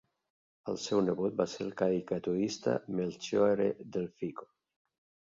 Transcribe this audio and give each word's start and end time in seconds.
El 0.71 0.77
seu 0.83 1.01
nebot 1.09 1.35
va 1.41 1.45
ser 1.51 1.59
el 1.65 1.75
caricaturista 1.81 2.73
Melchiorre 3.01 3.67
Delfico. 3.97 4.49